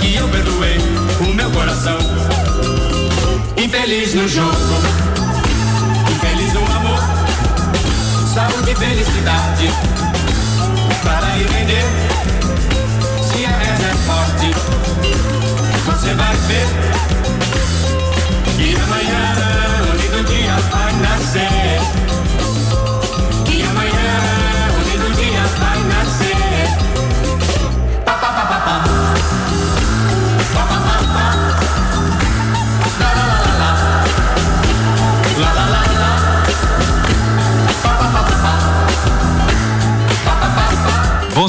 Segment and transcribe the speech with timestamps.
[0.00, 0.78] que eu perdoei
[1.20, 1.98] o meu coração.
[3.56, 4.56] Infeliz no jogo,
[6.10, 7.00] infeliz no amor,
[8.32, 9.70] saúde e felicidade.
[11.02, 11.84] Para ir vender,
[13.22, 14.54] se a reza é forte,
[15.86, 16.66] você vai ver.
[18.58, 19.51] E amanhã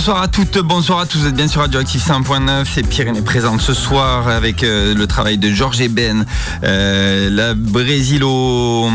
[0.04, 3.62] Bonsoir à toutes, bonsoir à tous, vous êtes bien sur Radioactive 100.9, c'est Pyrénées présente
[3.62, 6.26] ce soir avec euh, le travail de Georges Eben,
[6.66, 8.90] euh, la Brésil au,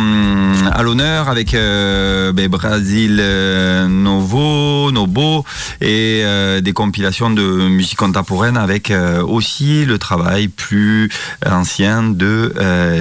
[0.71, 5.45] à l'honneur avec euh, ben, euh, Novo, Nobo
[5.81, 8.93] et euh, des compilations de musique contemporaine avec
[9.23, 11.11] aussi le travail plus
[11.47, 12.53] ancien de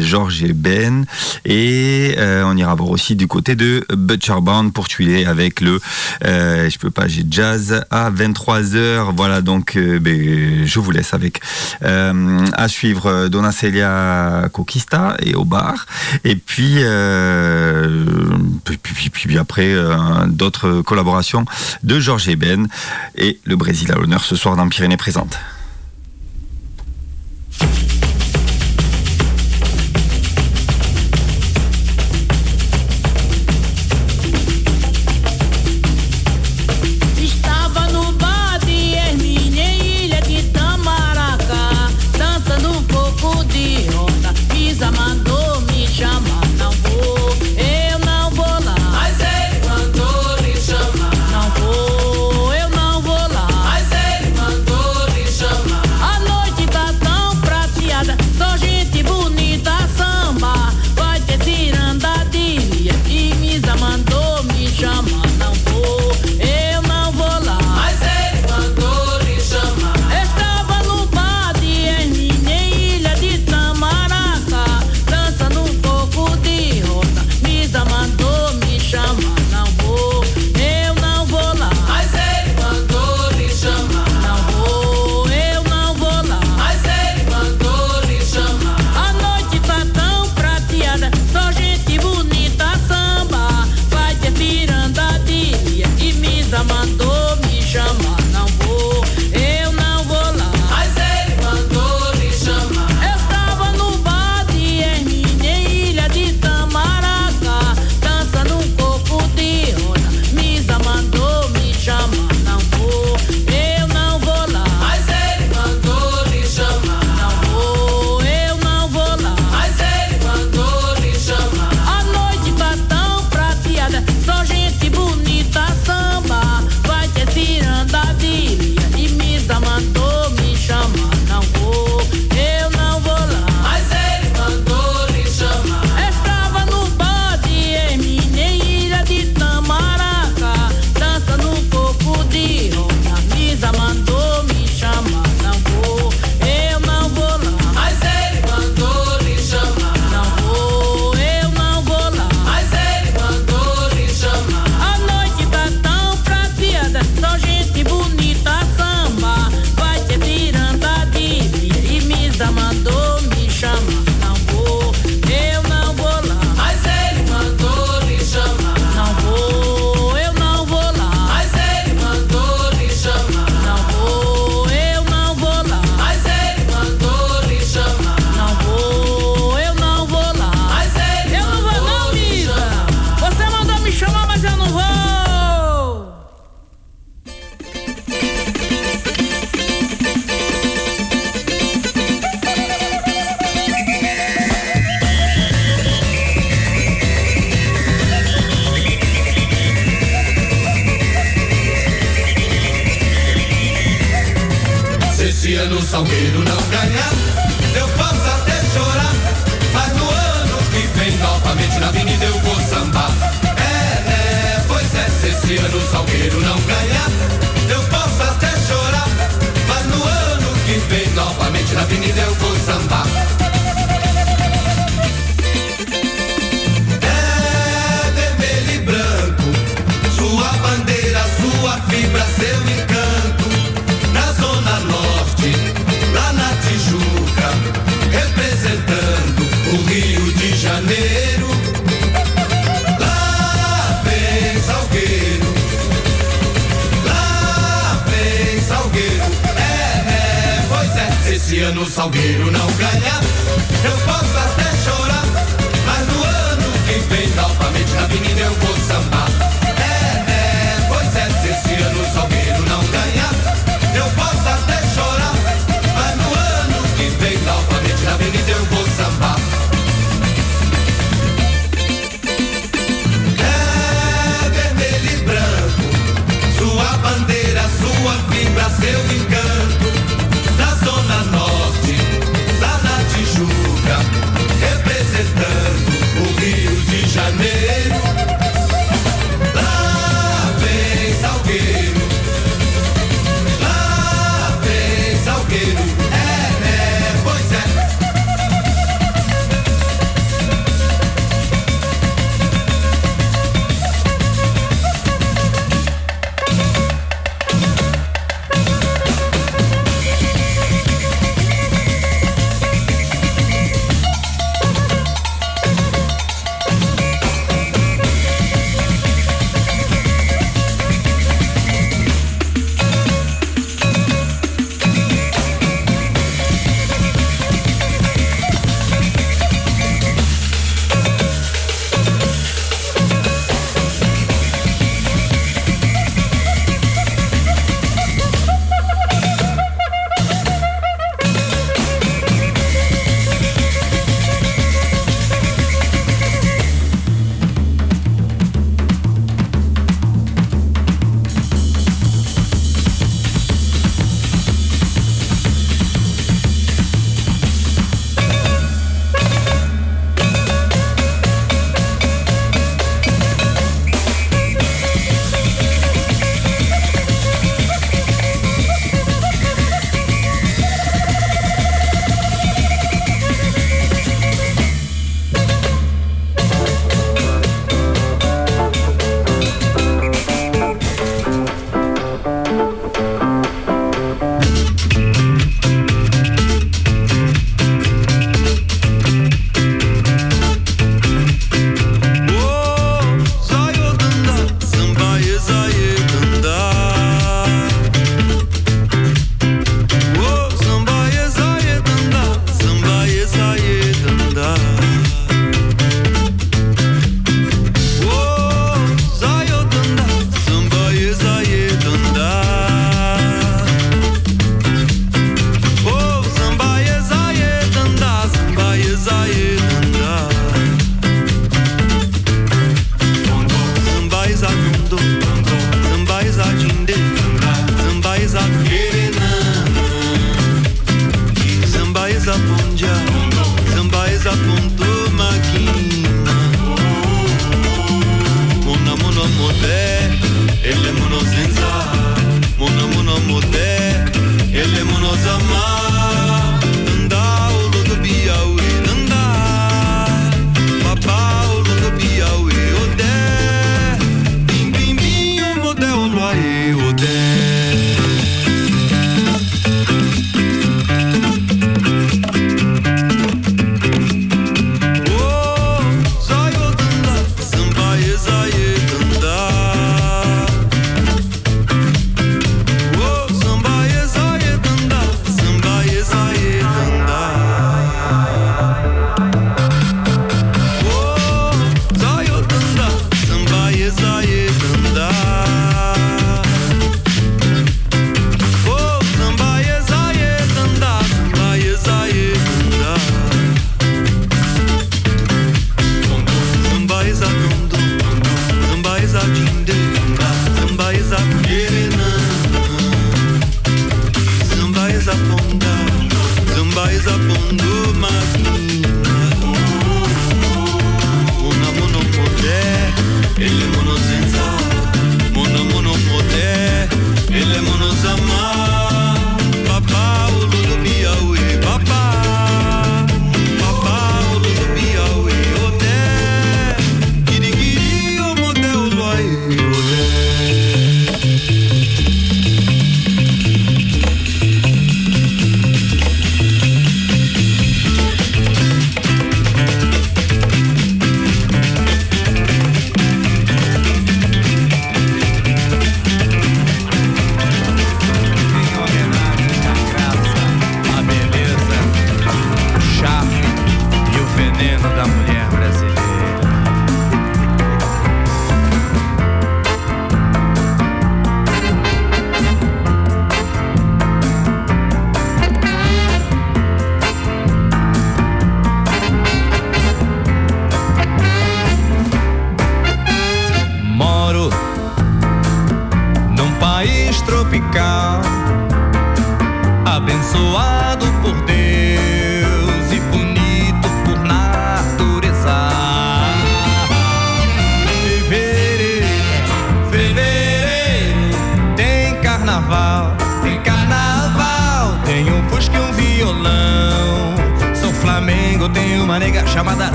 [0.00, 1.04] Georges Eben.
[1.44, 5.80] Et on ira voir aussi du côté de Butcher Band pour tuer avec le
[6.22, 11.40] je peux pas j'ai jazz à 23h voilà donc euh, ben, je vous laisse avec
[11.82, 15.86] euh, à suivre euh, Dona Celia Coquista et au bar.
[16.24, 16.82] Et puis
[19.12, 19.74] puis, après
[20.26, 21.44] d'autres collaborations
[21.82, 22.68] de Georges Eben
[23.16, 24.24] et le Brésil à l'honneur.
[24.24, 25.38] Ce soir dans Pyrénées présente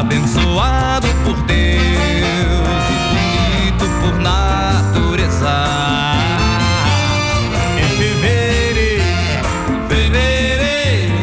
[0.00, 1.58] abençoado por Deus
[2.90, 5.54] e bonito por natureza.
[7.78, 9.04] Em fevereiro,
[9.88, 11.14] fevereiro,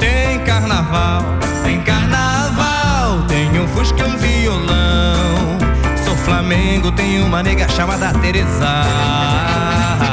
[0.00, 1.22] tem carnaval,
[1.62, 5.58] tem carnaval, tem um fusca um violão.
[6.04, 10.07] Sou Flamengo, tem uma nega chamada Teresa.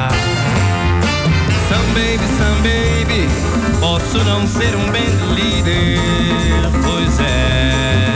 [1.76, 3.28] Some baby, some baby,
[3.82, 6.00] posso não ser um band líder,
[6.82, 8.14] pois é.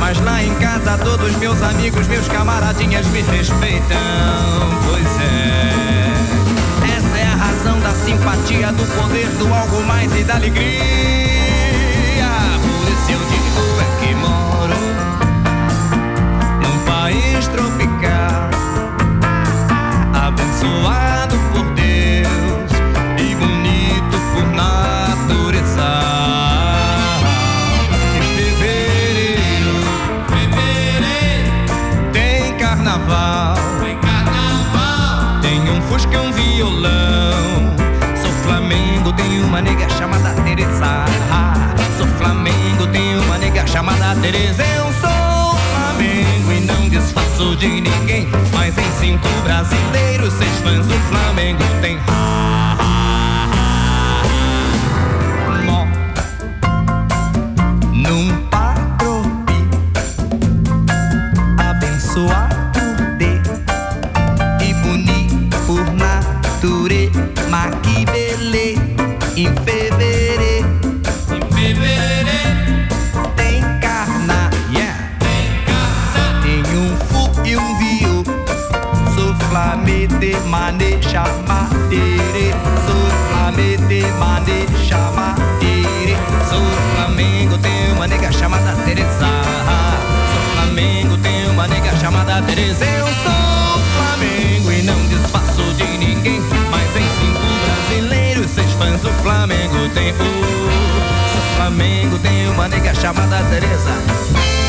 [0.00, 3.96] Mas lá em casa todos meus amigos, meus camaradinhas me respeitam,
[4.84, 6.96] pois é.
[6.96, 10.66] Essa é a razão da simpatia, do poder, do algo mais e da alegria.
[12.62, 14.74] Por isso eu digo é que moro
[16.64, 18.50] num país tropical
[20.12, 21.15] abençoado
[35.88, 37.74] fusca um violão.
[38.20, 41.04] Sou Flamengo, tem uma nega chamada Teresa.
[41.96, 44.64] Sou Flamengo, tem uma nega chamada Teresa.
[44.64, 48.28] Eu sou Flamengo e não desfaço de ninguém.
[48.52, 51.96] Mas em cinco brasileiros, seis fãs do Flamengo tem.
[51.96, 52.95] Mó.
[79.56, 82.52] Mane, chamatere.
[82.84, 83.06] Sou
[84.84, 86.16] chamatere.
[86.46, 86.60] Sou
[86.94, 89.26] Flamengo, tem uma nega chamada Teresa.
[90.30, 92.84] Sou Flamengo, tem uma nega chamada Teresa.
[92.84, 96.42] Eu sou Flamengo e não desfaço de ninguém.
[96.70, 100.16] Mas em cinco brasileiros, seis fãs do Flamengo tem o.
[101.32, 104.65] Sou Flamengo, tem uma nega chamada Teresa.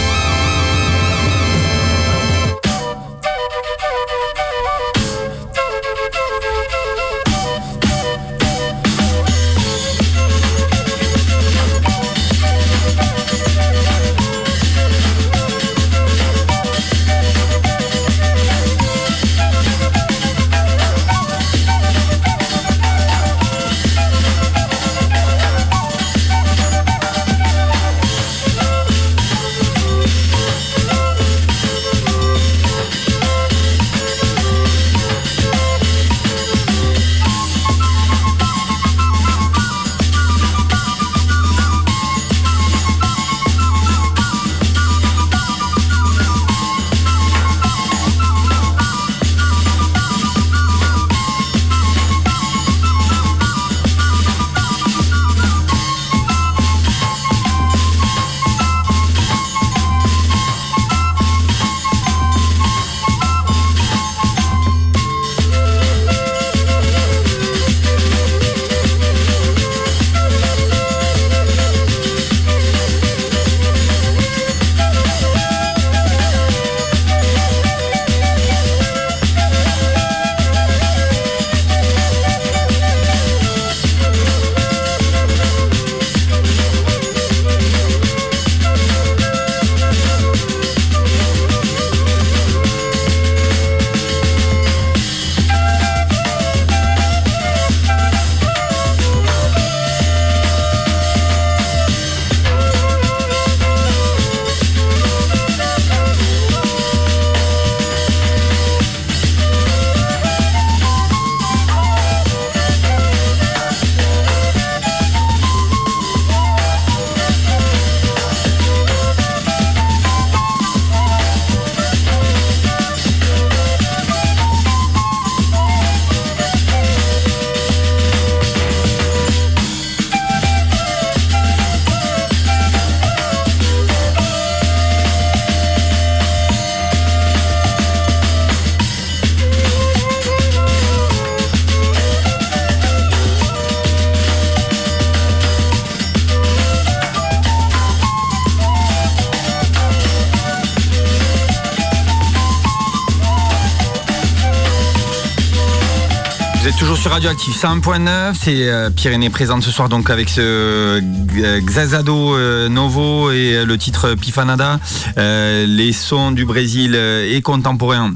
[157.17, 158.35] Radioactive 101.9.
[158.35, 163.77] C'est euh, Pyrénées présente ce soir donc avec ce euh, Xazado euh, Novo et le
[163.79, 164.79] titre Pifanada.
[165.15, 168.13] Les sons du Brésil et contemporains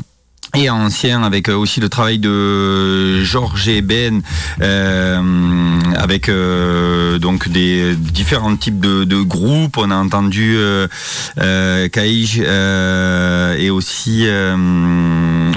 [0.56, 4.22] et ancien avec euh, aussi le travail de Georges Ben
[4.62, 9.78] euh, avec euh, donc des différents types de, de groupes.
[9.78, 10.88] On a entendu euh,
[11.40, 14.28] euh, euh, et aussi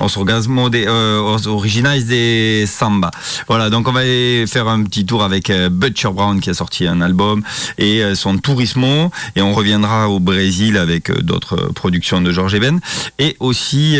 [0.00, 3.10] Os Orgasmo des Os Originais des Samba.
[3.48, 6.86] Voilà donc on va aller faire un petit tour avec Butcher Brown qui a sorti
[6.86, 7.42] un album
[7.78, 9.10] et son Tourismo.
[9.36, 12.80] Et on reviendra au Brésil avec d'autres productions de Georges Ben.
[13.18, 13.98] Et aussi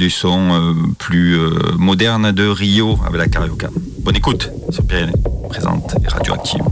[0.00, 3.68] des sons euh, plus euh, modernes de Rio avec la Carioca.
[4.02, 5.12] Bonne écoute sur Pyrénées
[5.50, 6.62] présente et radioactive.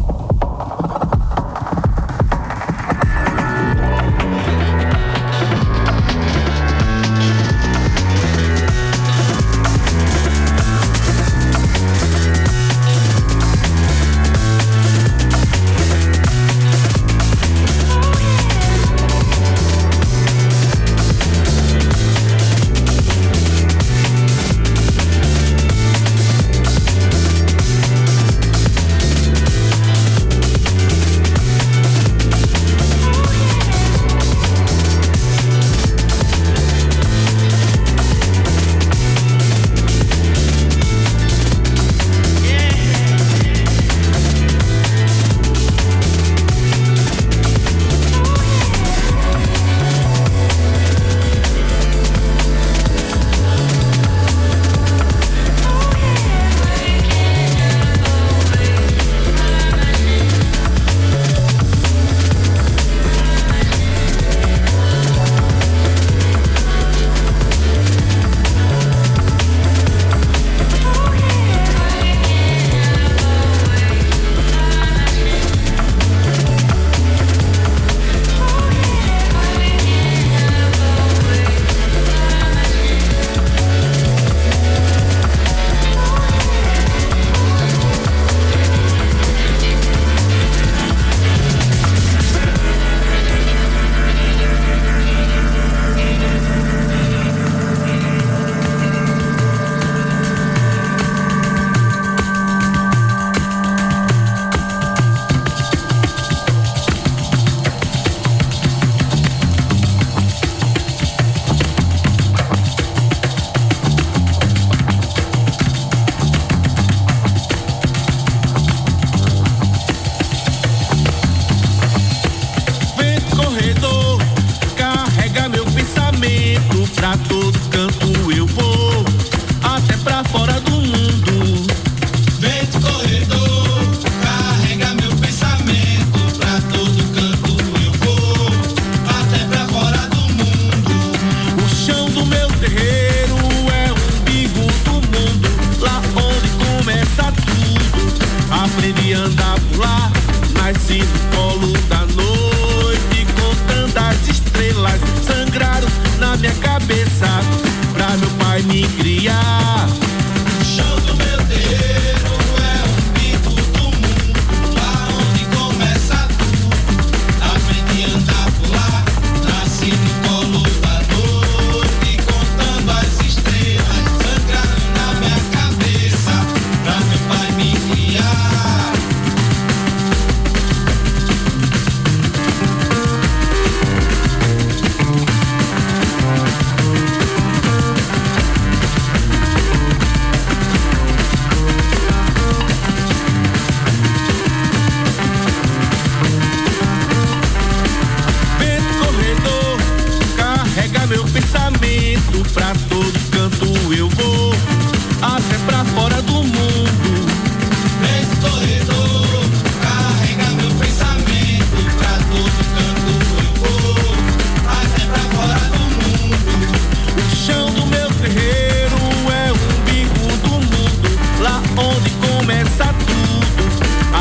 [218.39, 218.97] Terreiro
[219.33, 223.63] é um bico do mundo, lá onde começa tudo.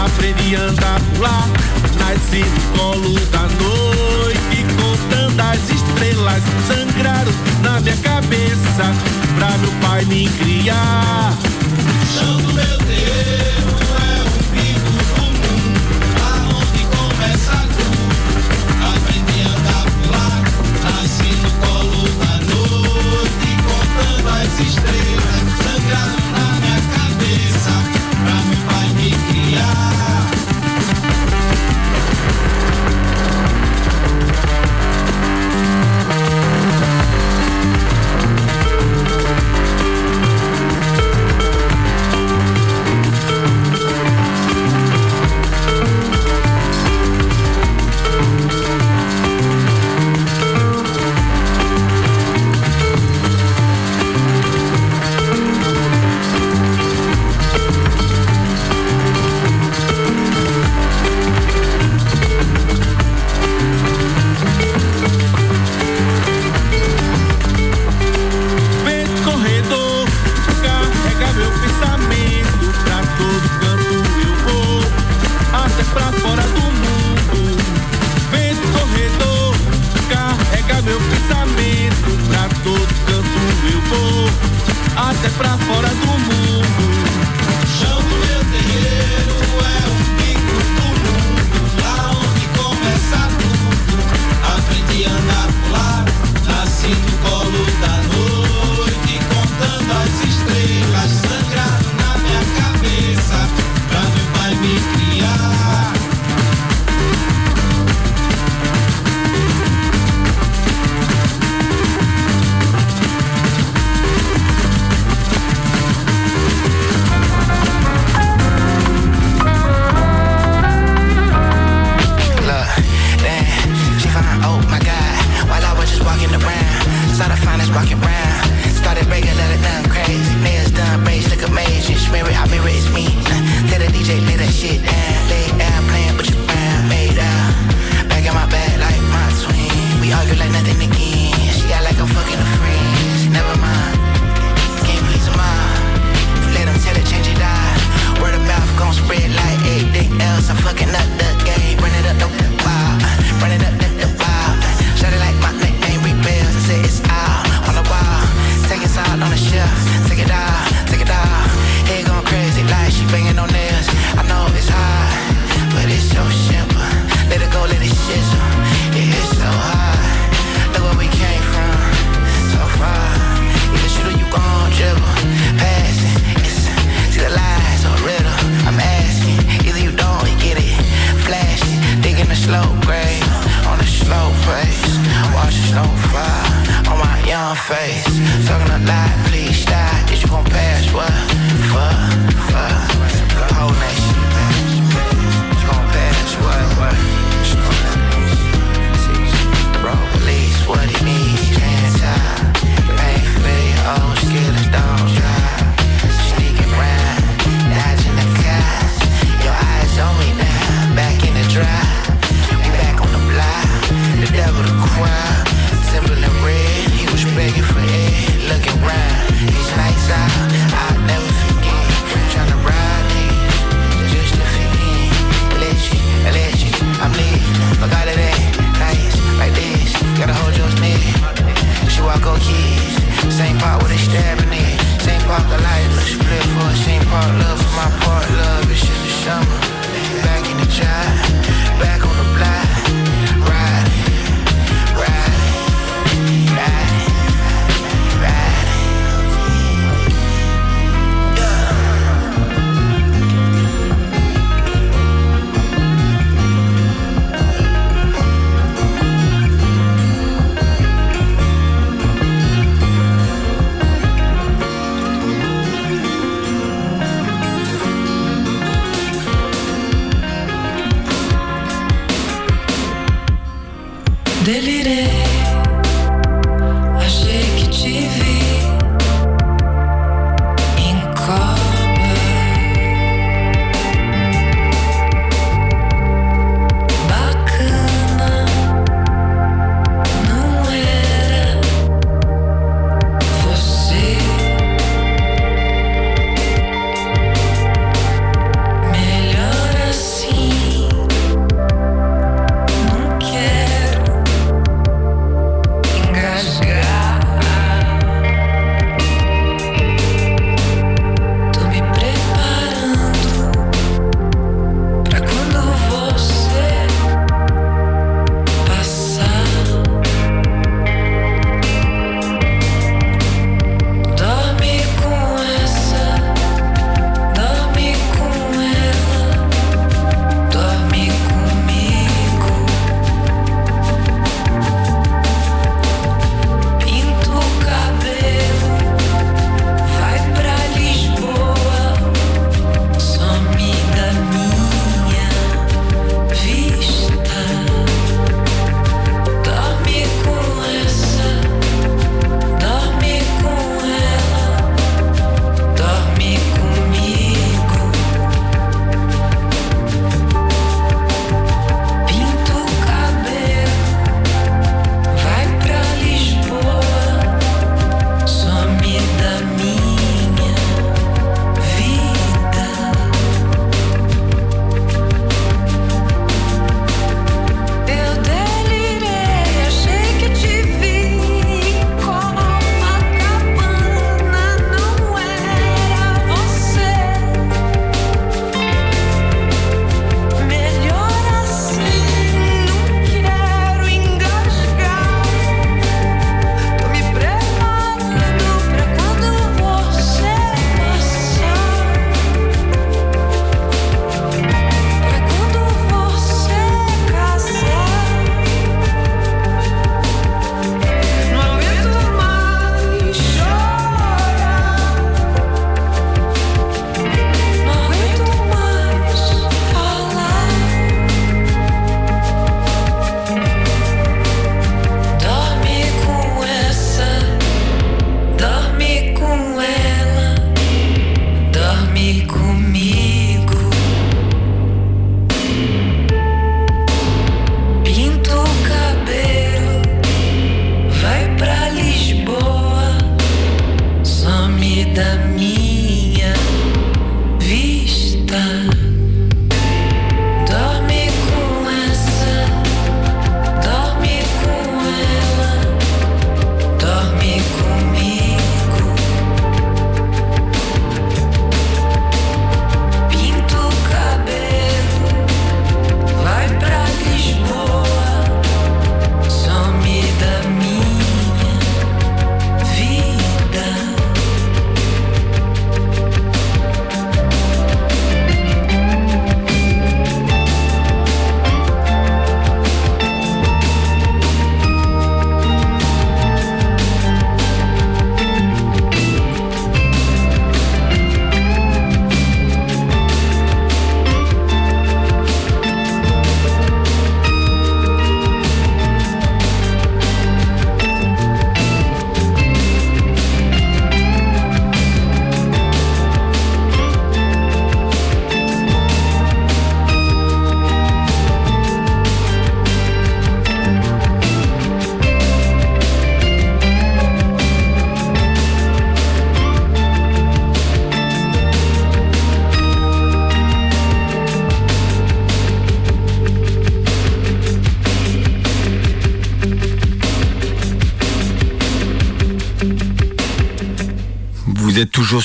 [0.05, 1.47] Aprendi a andar lá,
[1.99, 8.93] nasci no colo da noite, contando as estrelas, sangraram na minha cabeça,
[9.37, 11.33] pra meu pai me criar.
[12.01, 13.86] O chão do meu terreiro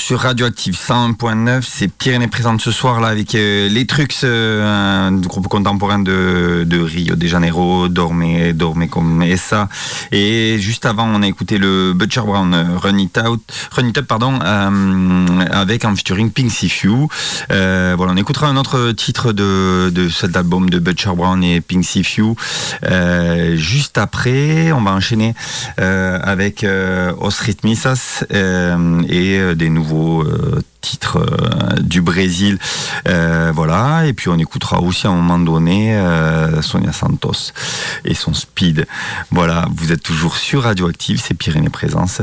[0.02, 1.62] sur Radioactive 101.9.
[1.62, 6.66] C'est Pyrénées présente ce soir là avec euh, les trucs, euh, un groupe contemporain de,
[6.68, 9.68] Rio de Janeiro, Dorme, Dorme comme ça.
[10.10, 13.98] Et juste avant, on a écouté le Butcher Brown euh, Run It Out, Run It
[13.98, 17.08] Up, pardon, euh, avec en featuring Pink Few.
[17.52, 21.84] Euh, voilà, on écoutera un autre titre de, cet album de Butcher Brown et Pink
[21.84, 22.34] Few.
[22.84, 25.34] Euh, juste après, on va enchaîner
[25.80, 32.58] euh, avec euh, Os Ritmisas euh, et euh, des nouveaux euh, titres euh, du Brésil.
[33.08, 35.98] Euh, voilà, et puis on écoutera aussi à un moment donné
[36.62, 37.52] Sonia Santos
[38.04, 38.86] et son speed.
[39.30, 42.22] Voilà, vous êtes toujours sur Radioactive, c'est Pyrénées Présence,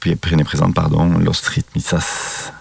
[0.00, 2.52] Py- Pyrénées Présente, pardon, Los Ritmisas.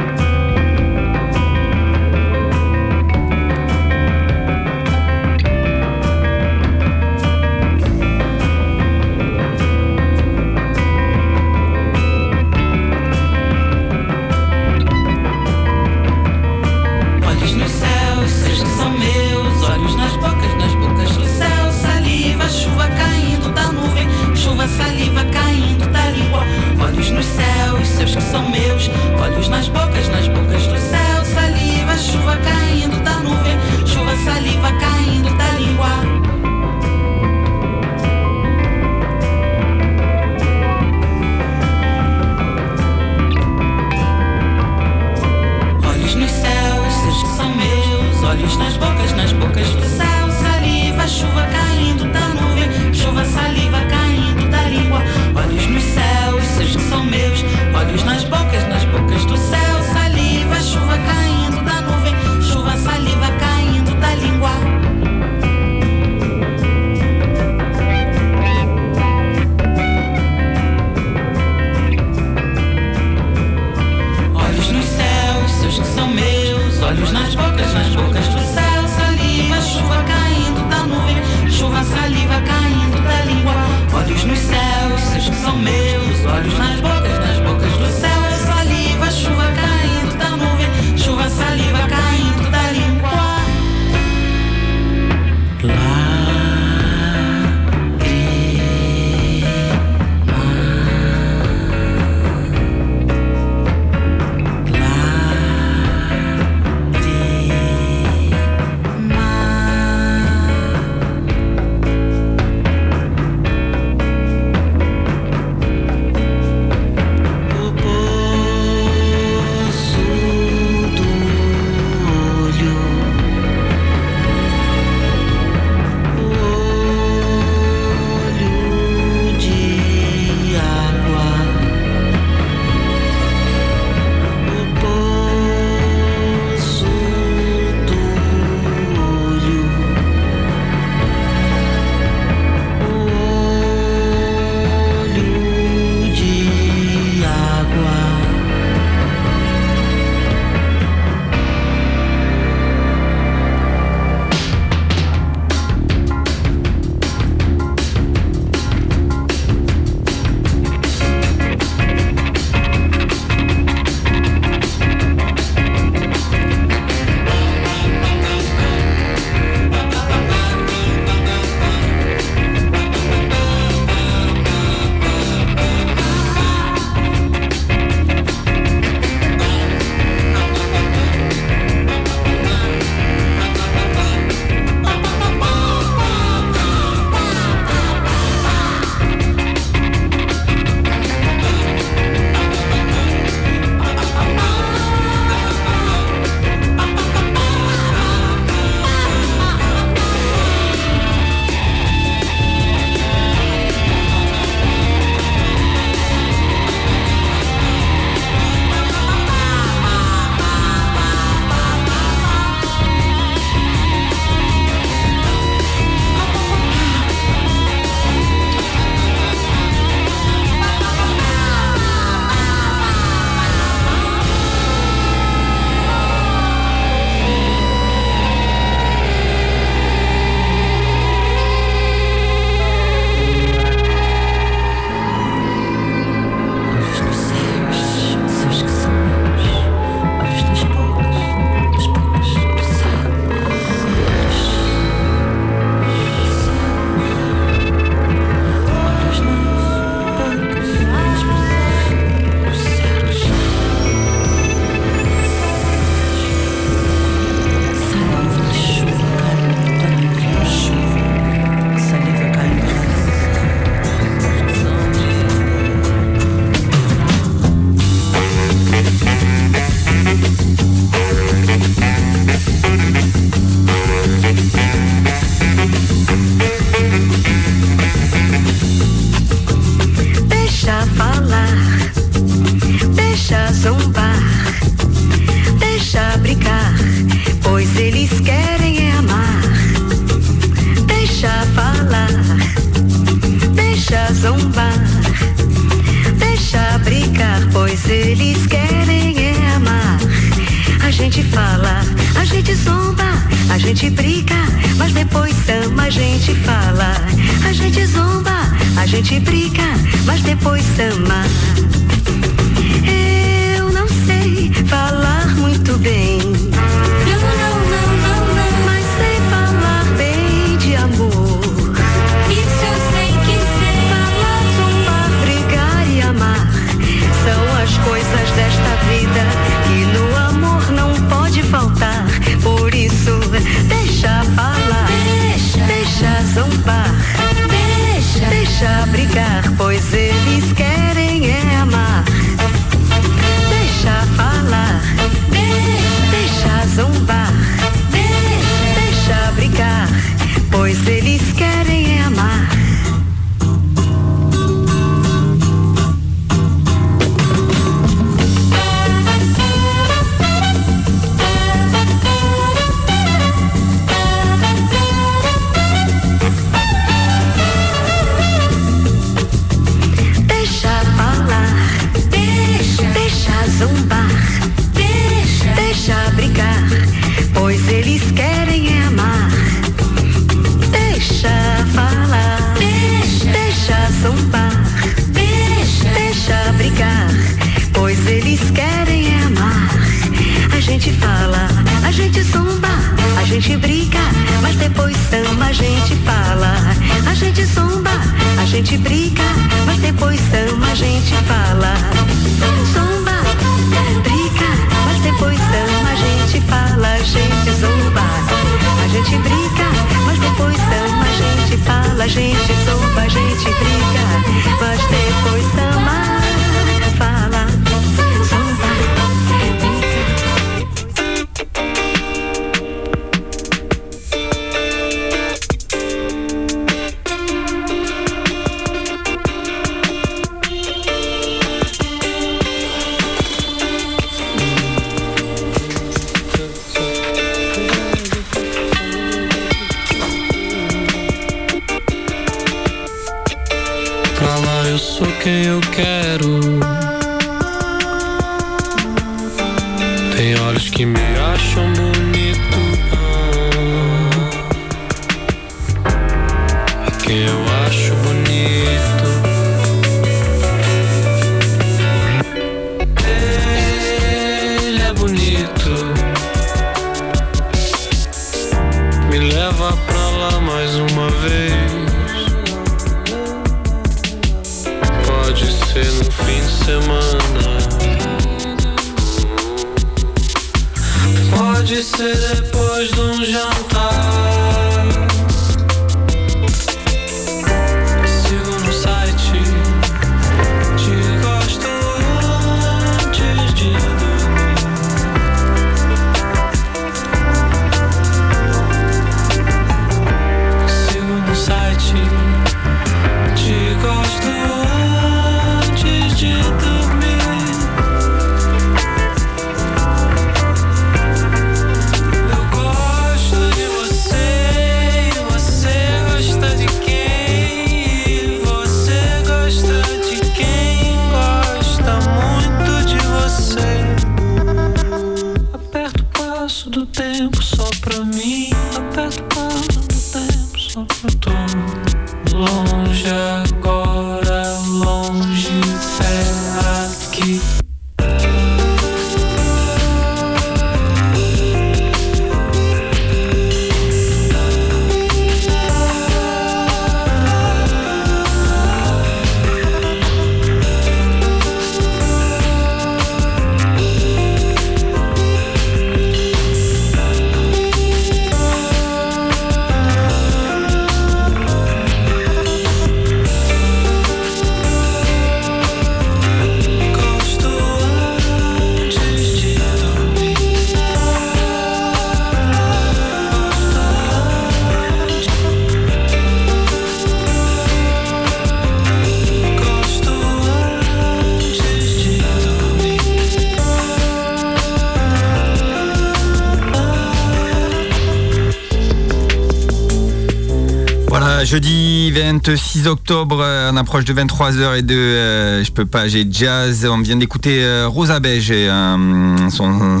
[591.50, 596.24] Jeudi 26 octobre, euh, on approche de 23h et de, euh, je peux pas, j'ai
[596.30, 600.00] jazz, on vient d'écouter euh, Rosa Beige et euh, son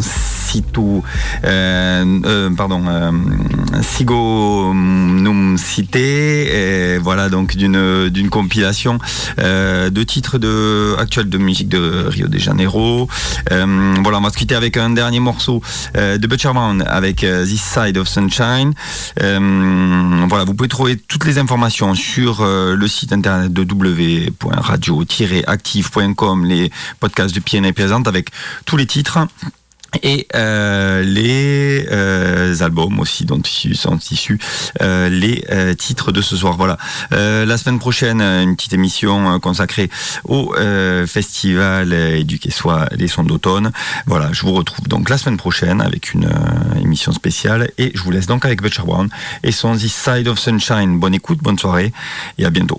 [0.50, 1.02] Situ,
[1.44, 3.12] euh, euh, pardon, euh,
[3.82, 8.98] Sigo Num Cité, et voilà donc d'une d'une compilation
[9.38, 13.08] de titres de actuels de musique de Rio de Janeiro.
[13.48, 15.62] Voilà, on va se quitter avec un dernier morceau
[15.94, 18.72] de Butcher Brown avec This Side of Sunshine.
[19.20, 27.36] Voilà, vous pouvez trouver toutes les informations sur le site internet de w.radio-active.com, les podcasts
[27.36, 28.30] de PNA présente avec
[28.64, 29.20] tous les titres.
[30.02, 33.40] Et euh, les euh, albums aussi dont
[33.74, 34.38] sont issus
[34.80, 36.56] euh, les euh, titres de ce soir.
[36.56, 36.78] Voilà.
[37.10, 39.90] La semaine prochaine, une petite émission consacrée
[40.24, 40.54] au
[41.06, 43.72] festival éduqué soit les sons d'automne.
[44.06, 46.30] Voilà, je vous retrouve donc la semaine prochaine avec une
[46.80, 49.08] émission spéciale et je vous laisse donc avec Butcher Brown
[49.42, 50.98] et son This Side of Sunshine.
[50.98, 51.92] Bonne écoute, bonne soirée
[52.38, 52.78] et à bientôt.